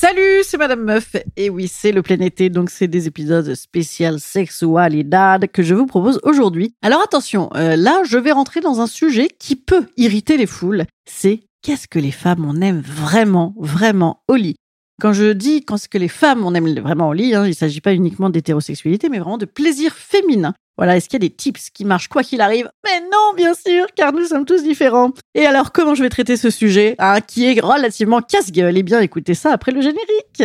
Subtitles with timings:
[0.00, 1.14] Salut, c'est Madame Meuf.
[1.36, 5.84] Et oui, c'est le plein été, donc c'est des épisodes spécial sexualidad que je vous
[5.84, 6.74] propose aujourd'hui.
[6.80, 10.86] Alors attention, euh, là, je vais rentrer dans un sujet qui peut irriter les foules.
[11.04, 14.56] C'est qu'est-ce que les femmes on aime vraiment, vraiment au lit?
[15.00, 17.80] Quand je dis que les femmes on aime vraiment au lit, hein, il ne s'agit
[17.80, 20.52] pas uniquement d'hétérosexualité, mais vraiment de plaisir féminin.
[20.76, 22.70] Voilà, est-ce qu'il y a des tips qui marchent quoi qu'il arrive?
[22.84, 25.12] Mais non, bien sûr, car nous sommes tous différents.
[25.34, 28.76] Et alors, comment je vais traiter ce sujet, hein, qui est relativement casse-gueule?
[28.76, 30.36] Eh bien, écoutez ça après le générique.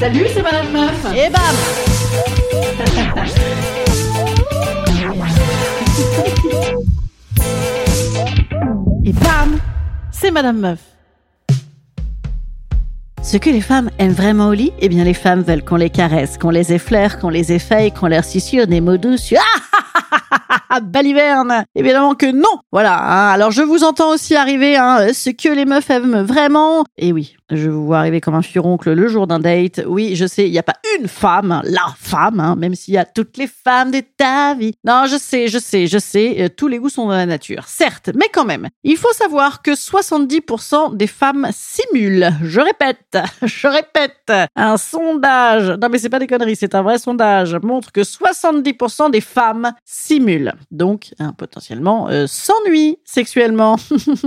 [0.00, 1.06] Salut, c'est Madame Meuf.
[1.14, 1.42] Et bam
[10.30, 10.80] Madame Meuf.
[13.22, 15.90] Ce que les femmes aiment vraiment au lit, eh bien les femmes veulent qu'on les
[15.90, 19.38] caresse, qu'on les effleure, qu'on les effeuille, qu'on leur susurre des mots doux sur
[20.70, 23.30] Ah Baliverne Évidemment que non Voilà, hein.
[23.30, 26.84] alors je vous entends aussi arriver, hein, ce que les meufs aiment vraiment.
[26.98, 29.82] Et oui, je vous vois arriver comme un furoncle le jour d'un date.
[29.86, 32.98] Oui, je sais, il n'y a pas une femme, la femme, hein, même s'il y
[32.98, 34.74] a toutes les femmes de ta vie.
[34.84, 37.64] Non, je sais, je sais, je sais, euh, tous les goûts sont dans la nature,
[37.66, 38.68] certes, mais quand même.
[38.84, 42.30] Il faut savoir que 70% des femmes simulent.
[42.42, 46.98] Je répète, je répète, un sondage, non mais c'est pas des conneries, c'est un vrai
[46.98, 50.54] sondage, montre que 70% des femmes simulent.
[50.70, 53.76] Donc, hein, potentiellement, euh, s'ennuient sexuellement.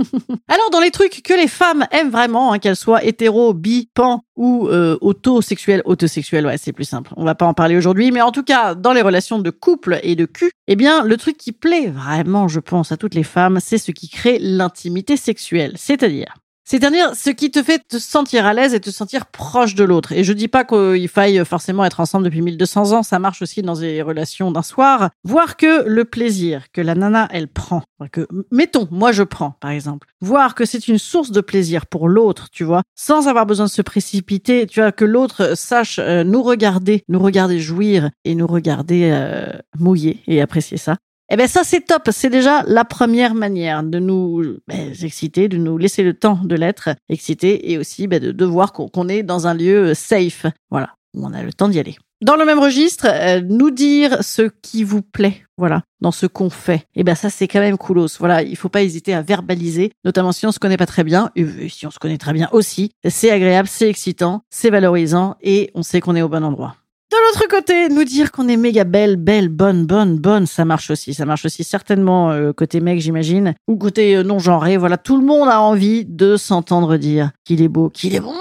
[0.48, 4.22] Alors, dans les trucs que les femmes aiment vraiment, hein, qu'elles soient hétéro, bi, pan
[4.40, 7.12] ou euh, autosexuel, autosexuel, ouais, c'est plus simple.
[7.18, 10.00] On va pas en parler aujourd'hui, mais en tout cas, dans les relations de couple
[10.02, 13.22] et de cul, eh bien, le truc qui plaît vraiment, je pense, à toutes les
[13.22, 15.72] femmes, c'est ce qui crée l'intimité sexuelle.
[15.76, 16.32] C'est-à-dire,
[16.64, 20.12] c'est-à-dire ce qui te fait te sentir à l'aise et te sentir proche de l'autre.
[20.12, 23.62] Et je dis pas qu'il faille forcément être ensemble depuis 1200 ans, ça marche aussi
[23.62, 25.10] dans des relations d'un soir.
[25.24, 29.70] Voir que le plaisir que la nana, elle prend, que, mettons, moi je prends, par
[29.70, 33.66] exemple, voir que c'est une source de plaisir pour l'autre, tu vois, sans avoir besoin
[33.66, 38.34] de se précipiter, tu vois, que l'autre sache euh, nous regarder, nous regarder jouir et
[38.34, 40.96] nous regarder euh, mouiller et apprécier ça.
[41.32, 45.58] Eh ben ça c'est top, c'est déjà la première manière de nous ben, exciter, de
[45.58, 49.22] nous laisser le temps de l'être excité et aussi ben, de, de voir qu'on est
[49.22, 51.96] dans un lieu safe, voilà, où on a le temps d'y aller.
[52.20, 56.50] Dans le même registre, euh, nous dire ce qui vous plaît, voilà, dans ce qu'on
[56.50, 56.84] fait.
[56.96, 58.18] Et ben ça c'est quand même coolos.
[58.18, 61.30] Voilà, il faut pas hésiter à verbaliser, notamment si on se connaît pas très bien,
[61.36, 62.90] et si on se connaît très bien aussi.
[63.08, 66.74] C'est agréable, c'est excitant, c'est valorisant et on sait qu'on est au bon endroit.
[67.10, 70.90] De l'autre côté, nous dire qu'on est méga belle, belle, bonne, bonne, bonne, ça marche
[70.90, 71.12] aussi.
[71.12, 74.76] Ça marche aussi certainement euh, côté mec, j'imagine, ou côté euh, non genré.
[74.76, 78.32] Voilà, tout le monde a envie de s'entendre dire qu'il est beau, qu'il est bon.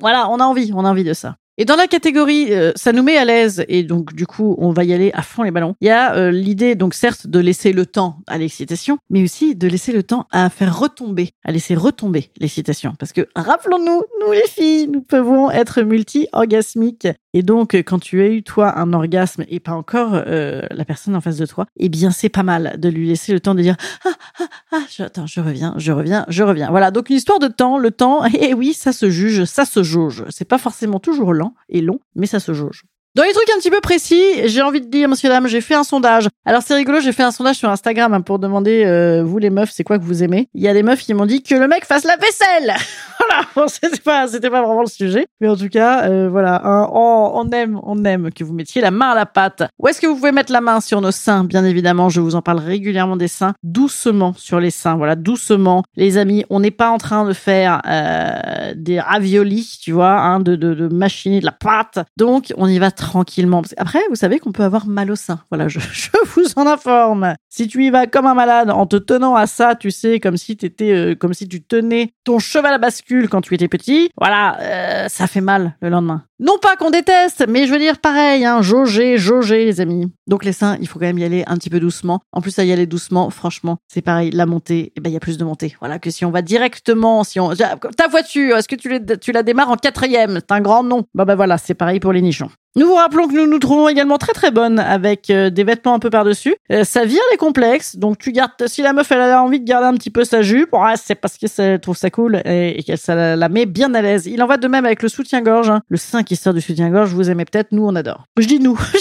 [0.00, 1.34] Voilà, on a envie, on a envie de ça.
[1.62, 4.72] Et dans la catégorie, euh, ça nous met à l'aise et donc du coup, on
[4.72, 5.76] va y aller à fond les ballons.
[5.80, 9.54] Il y a euh, l'idée, donc certes, de laisser le temps à l'excitation, mais aussi
[9.54, 12.96] de laisser le temps à faire retomber, à laisser retomber l'excitation.
[12.98, 17.06] Parce que rappelons-nous, nous les filles, nous pouvons être multi-orgasmiques.
[17.32, 21.14] Et donc, quand tu as eu toi un orgasme et pas encore euh, la personne
[21.14, 23.62] en face de toi, eh bien c'est pas mal de lui laisser le temps de
[23.62, 26.70] dire ah ah ah, je, attends, je reviens, je reviens, je reviens.
[26.70, 28.24] Voilà, donc une histoire de temps, le temps.
[28.34, 30.24] Et oui, ça se juge, ça se jauge.
[30.28, 32.84] C'est pas forcément toujours lent et long, mais ça se jauge.
[33.14, 35.74] Dans les trucs un petit peu précis, j'ai envie de dire, monsieur dame, j'ai fait
[35.74, 36.28] un sondage.
[36.46, 39.50] Alors c'est rigolo, j'ai fait un sondage sur Instagram hein, pour demander, euh, vous les
[39.50, 41.54] meufs, c'est quoi que vous aimez Il y a des meufs qui m'ont dit que
[41.54, 42.74] le mec fasse la vaisselle.
[43.18, 46.62] voilà, bon, c'était pas, c'était pas vraiment le sujet, mais en tout cas, euh, voilà,
[46.64, 49.62] on, aime, on aime que vous mettiez la main à la pâte.
[49.78, 51.44] Où est-ce que vous pouvez mettre la main sur nos seins?
[51.44, 54.96] Bien évidemment, je vous en parle régulièrement des seins, doucement sur les seins.
[54.96, 56.46] Voilà, doucement, les amis.
[56.48, 60.72] On n'est pas en train de faire euh, des raviolis, tu vois, hein, de, de,
[60.72, 61.98] de machiner de la pâte.
[62.16, 63.62] Donc, on y va tranquillement.
[63.78, 65.40] Après, vous savez qu'on peut avoir mal au sein.
[65.50, 67.34] Voilà, je, je vous en informe.
[67.48, 70.36] Si tu y vas comme un malade en te tenant à ça, tu sais, comme
[70.36, 74.10] si t'étais, euh, comme si tu tenais ton cheval à bascule quand tu étais petit,
[74.16, 76.22] voilà, euh, ça fait mal le lendemain.
[76.38, 80.12] Non pas qu'on déteste, mais je veux dire pareil, hein, jauger, jauger, les amis.
[80.26, 82.20] Donc les seins, il faut quand même y aller un petit peu doucement.
[82.32, 84.30] En plus, à y aller doucement, franchement, c'est pareil.
[84.30, 85.76] La montée, eh ben il y a plus de montée.
[85.80, 89.42] Voilà que si on va directement, si on ta voiture, est-ce que tu, tu la
[89.42, 90.38] démarres en quatrième?
[90.40, 91.04] C'est un grand nom.
[91.14, 92.50] Bah bah voilà, c'est pareil pour les nichons.
[92.74, 95.94] Nous vous rappelons que nous nous trouvons également très très bonnes avec euh, des vêtements
[95.94, 96.54] un peu par-dessus.
[96.70, 98.50] Euh, ça vire les complexes, donc tu gardes.
[98.66, 101.14] Si la meuf elle a envie de garder un petit peu sa jupe, ouais, c'est
[101.14, 103.92] parce que ça elle trouve ça cool et, et qu'elle ça la, la met bien
[103.94, 104.26] à l'aise.
[104.26, 105.68] Il en va de même avec le soutien-gorge.
[105.68, 105.82] hein.
[105.88, 108.26] Le sein qui sort du soutien-gorge, vous aimez peut-être, nous on adore.
[108.38, 108.78] Je dis nous,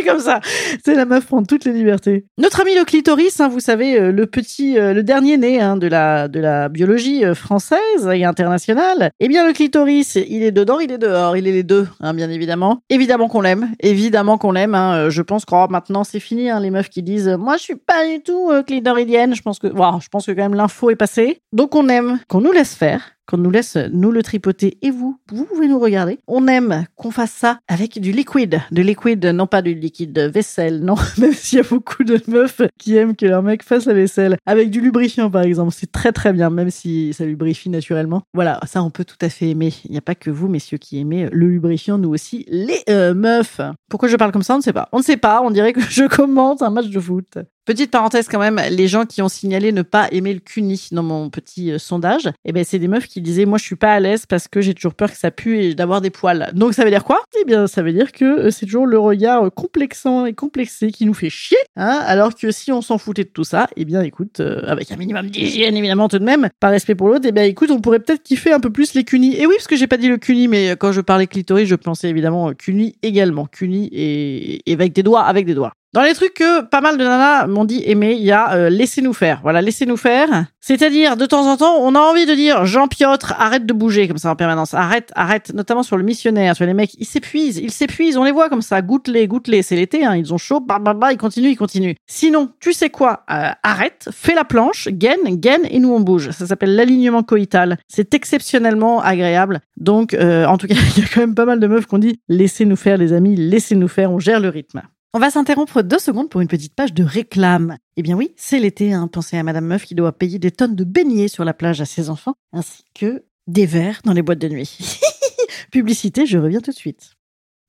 [0.00, 0.40] suis comme ça.
[0.84, 2.26] C'est la meuf prend toutes les libertés.
[2.38, 5.76] Notre ami le clitoris, hein, vous savez, euh, le petit, euh, le dernier né hein,
[5.76, 9.10] de la de la biologie euh, française et internationale.
[9.20, 12.14] Eh bien, le clitoris, il est dedans, il est dehors, il est les deux, hein,
[12.14, 12.80] bien évidemment.
[12.90, 14.76] Évidemment qu'on l'aime, évidemment qu'on l'aime.
[15.08, 18.06] Je pense que oh, maintenant c'est fini, les meufs qui disent, moi je suis pas
[18.06, 19.34] du tout euh, clitoridienne.
[19.34, 21.40] Je pense que, wow, je pense que quand même l'info est passée.
[21.52, 25.18] Donc on aime qu'on nous laisse faire qu'on nous laisse nous le tripoter et vous,
[25.32, 26.18] vous pouvez nous regarder.
[26.26, 30.80] On aime qu'on fasse ça avec du liquide, de liquide, non pas du liquide vaisselle,
[30.80, 33.94] non, même s'il y a beaucoup de meufs qui aiment que leur mec fasse la
[33.94, 38.22] vaisselle avec du lubrifiant par exemple, c'est très très bien, même si ça lubrifie naturellement.
[38.34, 39.72] Voilà, ça on peut tout à fait aimer.
[39.84, 43.14] Il n'y a pas que vous, messieurs, qui aimez le lubrifiant, nous aussi, les euh,
[43.14, 43.60] meufs.
[43.90, 44.88] Pourquoi je parle comme ça, on ne sait pas.
[44.92, 47.38] On ne sait pas, on dirait que je commente un match de foot.
[47.66, 51.02] Petite parenthèse quand même, les gens qui ont signalé ne pas aimer le cuni dans
[51.02, 53.92] mon petit euh, sondage, eh ben c'est des meufs qui disaient moi je suis pas
[53.92, 56.52] à l'aise parce que j'ai toujours peur que ça pue et d'avoir des poils.
[56.54, 57.24] Donc ça veut dire quoi?
[57.40, 60.92] Eh bien ça veut dire que euh, c'est toujours le regard euh, complexant et complexé
[60.92, 63.84] qui nous fait chier, hein alors que si on s'en foutait de tout ça, eh
[63.84, 67.32] bien écoute, avec un minimum d'hygiène évidemment tout de même, par respect pour l'autre, eh
[67.32, 69.34] bien écoute, on pourrait peut-être kiffer un peu plus les cunis.
[69.34, 71.74] Et oui, parce que j'ai pas dit le cuni, mais quand je parlais clitoris, je
[71.74, 75.72] pensais évidemment cuni également, cuni et avec des doigts, avec des doigts.
[75.96, 78.68] Dans les trucs que pas mal de nanas m'ont dit aimer, il y a euh,
[78.68, 79.40] laissez-nous faire.
[79.42, 80.44] Voilà, laissez-nous faire.
[80.60, 84.18] C'est-à-dire, de temps en temps, on a envie de dire Jean-Piotr, arrête de bouger comme
[84.18, 84.74] ça en permanence.
[84.74, 85.54] Arrête, arrête.
[85.54, 86.52] Notamment sur le missionnaire.
[86.58, 88.18] Vois, les mecs, ils s'épuisent, ils s'épuisent.
[88.18, 88.82] On les voit comme ça.
[88.82, 89.62] Goûte-les, goûte-les.
[89.62, 90.14] C'est l'été, hein.
[90.16, 90.60] Ils ont chaud.
[90.60, 91.94] Bah, bah, bah, ils continuent, ils continuent.
[92.06, 96.28] Sinon, tu sais quoi Euh, Arrête, fais la planche, gaine, gaine, et nous on bouge.
[96.32, 97.78] Ça s'appelle l'alignement coïtal.
[97.88, 99.60] C'est exceptionnellement agréable.
[99.78, 101.94] Donc, euh, en tout cas, il y a quand même pas mal de meufs qui
[101.94, 104.12] ont dit laissez-nous faire, les amis, laissez-nous faire.
[104.12, 104.82] On gère le rythme.
[105.14, 107.78] On va s'interrompre deux secondes pour une petite page de réclame.
[107.96, 109.08] Eh bien oui, c'est l'été, hein.
[109.08, 111.86] pensez à Madame Meuf qui doit payer des tonnes de beignets sur la plage à
[111.86, 115.00] ses enfants, ainsi que des verres dans les boîtes de nuit.
[115.72, 117.15] Publicité, je reviens tout de suite.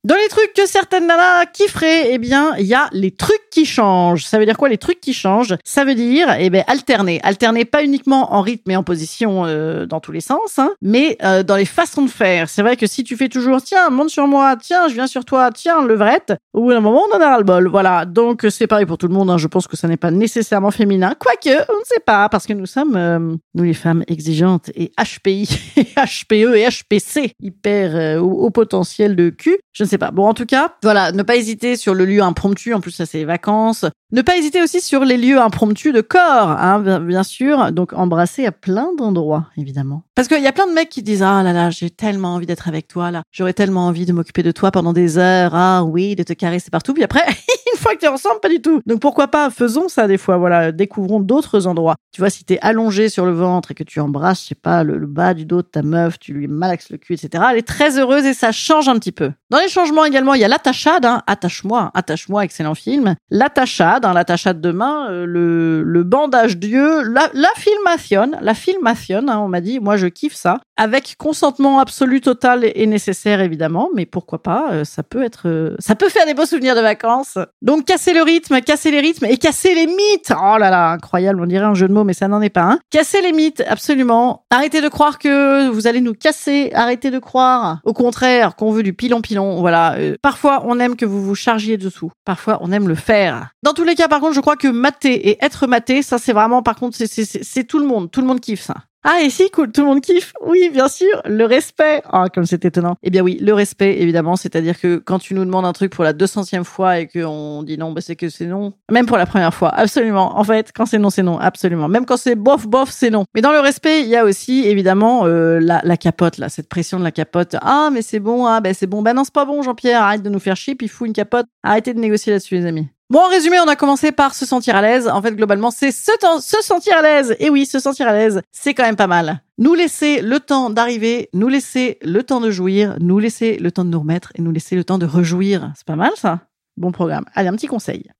[0.08, 3.66] Dans les trucs que certaines nanas kifferaient, eh bien, il y a les trucs qui
[3.66, 4.24] changent.
[4.24, 5.54] Ça veut dire quoi les trucs qui changent?
[5.64, 7.20] Ça veut dire, eh ben, alterner.
[7.22, 11.18] Alterner pas uniquement en rythme et en position euh, dans tous les sens, hein, mais
[11.22, 12.48] euh, dans les façons de faire.
[12.48, 15.26] C'est vrai que si tu fais toujours, tiens, monte sur moi, tiens, je viens sur
[15.26, 17.68] toi, tiens, levrette, au bout d'un moment, on en a ras le bol.
[17.68, 18.06] Voilà.
[18.06, 19.28] Donc, c'est pareil pour tout le monde.
[19.28, 19.36] Hein.
[19.36, 21.14] Je pense que ça n'est pas nécessairement féminin.
[21.18, 24.90] Quoique, on ne sait pas, parce que nous sommes, euh, nous les femmes exigeantes et
[24.96, 29.58] HPI, HPE et HPC, hyper euh, au, au potentiel de cul.
[29.74, 32.74] Je ne sais Bon, en tout cas, voilà, ne pas hésiter sur le lieu impromptu.
[32.74, 33.84] En plus, ça, c'est les vacances.
[34.10, 37.72] Ne pas hésiter aussi sur les lieux impromptus de corps, hein, bien- sûr.
[37.72, 40.02] Donc, embrasser à plein d'endroits, évidemment.
[40.14, 42.46] Parce qu'il y a plein de mecs qui disent, ah là là, j'ai tellement envie
[42.46, 43.22] d'être avec toi, là.
[43.32, 45.54] J'aurais tellement envie de m'occuper de toi pendant des heures.
[45.54, 46.94] Ah oui, de te caresser partout.
[46.94, 47.20] Puis après,
[47.74, 48.80] une fois que t'es ensemble, pas du tout.
[48.86, 50.38] Donc, pourquoi pas, faisons ça des fois.
[50.38, 51.96] Voilà, découvrons d'autres endroits.
[52.12, 54.84] Tu vois, si t'es allongé sur le ventre et que tu embrasses, je sais pas,
[54.84, 57.44] le, le bas du dos de ta meuf, tu lui malaxes le cul, etc.
[57.52, 59.32] Elle est très heureuse et ça change un petit peu.
[59.50, 61.22] Dans les changements également, il y a l'attachade, hein.
[61.26, 63.14] Attache-moi, attache-moi, excellent film.
[63.30, 69.24] L'attachade, hein, l'attachade de main, euh, le, le bandage d'yeux, la, la filmation, la filmation,
[69.28, 70.60] hein, on m'a dit, moi je kiffe ça.
[70.76, 75.74] Avec consentement absolu, total et, nécessaire évidemment, mais pourquoi pas, euh, ça peut être, euh,
[75.78, 77.38] ça peut faire des beaux souvenirs de vacances.
[77.62, 80.32] Donc casser le rythme, casser les rythmes et casser les mythes.
[80.32, 82.62] Oh là là, incroyable, on dirait un jeu de mots, mais ça n'en est pas
[82.62, 82.78] un.
[82.90, 84.44] Casser les mythes, absolument.
[84.50, 86.70] Arrêtez de croire que vous allez nous casser.
[86.74, 89.60] Arrêtez de croire, au contraire, qu'on veut du pilon-pilon.
[89.60, 89.94] Voilà.
[89.94, 92.10] Euh, parfois, on aime que vous vous chargiez dessous.
[92.24, 93.50] Parfois, on aime le faire.
[93.62, 96.62] Dans tous cas, par contre, je crois que mater et être maté, ça c'est vraiment,
[96.62, 98.10] par contre, c'est- tout le monde.
[98.10, 98.74] Tout le monde kiffe ça.
[99.04, 100.32] Ah, et si, cool, tout le monde kiffe.
[100.44, 102.02] Oui, bien sûr, le respect.
[102.12, 102.96] Ah, comme c'est étonnant.
[103.04, 106.02] Eh bien oui, le respect, évidemment, c'est-à-dire que quand tu nous demandes un truc pour
[106.02, 108.72] la 200e fois et qu'on dit non, bah c'est que c'est non.
[108.90, 110.36] Même pour la première fois, absolument.
[110.38, 111.86] En fait, quand c'est non, c'est non, absolument.
[111.88, 113.24] Même quand c'est bof, bof, c'est non.
[113.34, 116.68] Mais dans le respect, il y a aussi, évidemment, euh, la, la capote, là, cette
[116.68, 117.54] pression de la capote.
[117.62, 119.00] Ah, mais c'est bon, ah, ben c'est bon.
[119.02, 121.46] Ben non, c'est pas bon, Jean-Pierre, arrête de nous faire chier, puis fous une capote.
[121.62, 122.88] Arrêtez de négocier là-dessus, les amis.
[123.10, 125.08] Bon, en résumé, on a commencé par se sentir à l'aise.
[125.08, 126.12] En fait, globalement, c'est se,
[126.60, 127.34] sentir à l'aise.
[127.38, 129.40] Et oui, se sentir à l'aise, c'est quand même pas mal.
[129.56, 133.86] Nous laisser le temps d'arriver, nous laisser le temps de jouir, nous laisser le temps
[133.86, 135.72] de nous remettre et nous laisser le temps de rejouir.
[135.74, 136.40] C'est pas mal, ça?
[136.76, 137.24] Bon programme.
[137.34, 138.10] Allez, un petit conseil.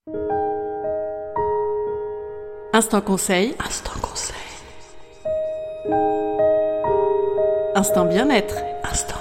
[2.72, 3.54] Instant conseil.
[3.62, 4.36] Instant conseil.
[7.74, 8.56] Instant bien-être.
[8.90, 9.17] Instant bien-être.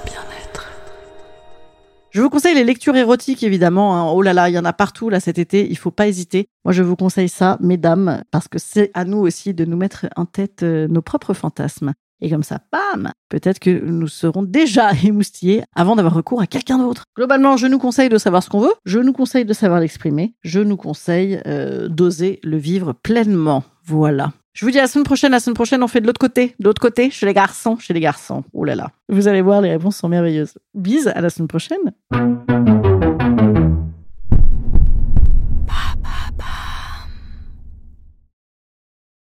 [2.18, 3.96] Je vous conseille les lectures érotiques, évidemment.
[3.96, 4.10] hein.
[4.12, 5.70] Oh là là, il y en a partout, là, cet été.
[5.70, 6.48] Il faut pas hésiter.
[6.64, 10.06] Moi, je vous conseille ça, mesdames, parce que c'est à nous aussi de nous mettre
[10.16, 11.92] en tête euh, nos propres fantasmes.
[12.20, 16.78] Et comme ça, bam, peut-être que nous serons déjà émoustillés avant d'avoir recours à quelqu'un
[16.78, 17.04] d'autre.
[17.16, 20.34] Globalement, je nous conseille de savoir ce qu'on veut, je nous conseille de savoir l'exprimer,
[20.42, 23.62] je nous conseille euh, d'oser le vivre pleinement.
[23.84, 24.32] Voilà.
[24.58, 25.30] Je vous dis à la semaine prochaine.
[25.30, 26.56] La semaine prochaine, on fait de l'autre côté.
[26.58, 27.78] De l'autre côté, chez les garçons.
[27.78, 28.42] Chez les garçons.
[28.52, 28.90] Oh là là.
[29.08, 30.54] Vous allez voir, les réponses sont merveilleuses.
[30.74, 31.78] Bise, à la semaine prochaine.